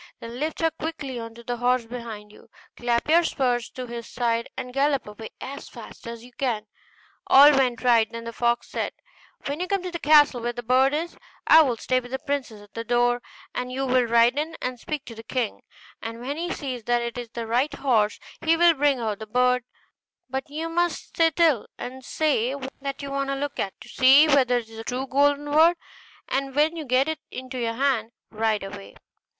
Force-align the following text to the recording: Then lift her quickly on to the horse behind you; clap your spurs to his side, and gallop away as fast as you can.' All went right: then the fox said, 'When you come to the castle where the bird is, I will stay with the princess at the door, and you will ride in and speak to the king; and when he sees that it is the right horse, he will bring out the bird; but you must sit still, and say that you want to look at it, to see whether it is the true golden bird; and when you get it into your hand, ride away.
Then 0.19 0.39
lift 0.39 0.61
her 0.61 0.71
quickly 0.71 1.19
on 1.19 1.35
to 1.35 1.43
the 1.43 1.57
horse 1.57 1.85
behind 1.85 2.31
you; 2.31 2.49
clap 2.75 3.07
your 3.07 3.23
spurs 3.23 3.69
to 3.69 3.85
his 3.85 4.07
side, 4.09 4.49
and 4.57 4.73
gallop 4.73 5.05
away 5.05 5.29
as 5.39 5.69
fast 5.69 6.07
as 6.07 6.23
you 6.25 6.31
can.' 6.31 6.65
All 7.27 7.51
went 7.51 7.83
right: 7.83 8.11
then 8.11 8.23
the 8.23 8.33
fox 8.33 8.67
said, 8.69 8.93
'When 9.45 9.59
you 9.59 9.67
come 9.67 9.83
to 9.83 9.91
the 9.91 9.99
castle 9.99 10.41
where 10.41 10.53
the 10.53 10.63
bird 10.63 10.95
is, 10.95 11.15
I 11.45 11.61
will 11.61 11.77
stay 11.77 11.99
with 11.99 12.09
the 12.09 12.17
princess 12.17 12.63
at 12.63 12.73
the 12.73 12.83
door, 12.83 13.21
and 13.53 13.71
you 13.71 13.85
will 13.85 14.05
ride 14.05 14.39
in 14.39 14.57
and 14.59 14.79
speak 14.79 15.05
to 15.05 15.13
the 15.13 15.21
king; 15.21 15.61
and 16.01 16.19
when 16.19 16.35
he 16.35 16.51
sees 16.51 16.85
that 16.85 17.03
it 17.03 17.15
is 17.15 17.29
the 17.29 17.45
right 17.45 17.71
horse, 17.71 18.17
he 18.43 18.57
will 18.57 18.73
bring 18.73 18.99
out 18.99 19.19
the 19.19 19.27
bird; 19.27 19.65
but 20.27 20.49
you 20.49 20.67
must 20.67 21.15
sit 21.15 21.33
still, 21.35 21.67
and 21.77 22.03
say 22.03 22.55
that 22.81 23.03
you 23.03 23.11
want 23.11 23.29
to 23.29 23.35
look 23.35 23.59
at 23.59 23.73
it, 23.73 23.81
to 23.81 23.89
see 23.89 24.27
whether 24.27 24.57
it 24.57 24.67
is 24.67 24.77
the 24.77 24.83
true 24.83 25.05
golden 25.05 25.45
bird; 25.45 25.77
and 26.27 26.55
when 26.55 26.75
you 26.75 26.85
get 26.85 27.07
it 27.07 27.19
into 27.29 27.59
your 27.59 27.75
hand, 27.75 28.11
ride 28.31 28.63
away. 28.63 28.95